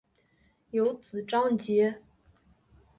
[0.71, 1.99] 有子章碣。